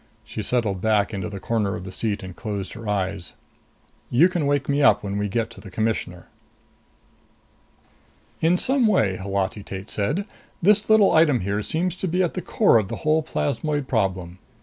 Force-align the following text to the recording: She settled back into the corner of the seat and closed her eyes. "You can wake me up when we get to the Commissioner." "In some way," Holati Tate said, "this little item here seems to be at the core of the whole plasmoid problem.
She 0.23 0.41
settled 0.41 0.81
back 0.81 1.13
into 1.13 1.29
the 1.29 1.39
corner 1.39 1.75
of 1.75 1.83
the 1.83 1.91
seat 1.91 2.23
and 2.23 2.35
closed 2.35 2.73
her 2.73 2.89
eyes. 2.89 3.33
"You 4.09 4.29
can 4.29 4.47
wake 4.47 4.67
me 4.67 4.81
up 4.81 5.03
when 5.03 5.19
we 5.19 5.27
get 5.29 5.51
to 5.51 5.61
the 5.61 5.69
Commissioner." 5.69 6.25
"In 8.41 8.57
some 8.57 8.87
way," 8.87 9.17
Holati 9.17 9.61
Tate 9.61 9.91
said, 9.91 10.25
"this 10.59 10.89
little 10.89 11.11
item 11.11 11.41
here 11.41 11.61
seems 11.61 11.95
to 11.97 12.07
be 12.07 12.23
at 12.23 12.33
the 12.33 12.41
core 12.41 12.79
of 12.79 12.87
the 12.87 13.05
whole 13.05 13.21
plasmoid 13.21 13.87
problem. 13.87 14.39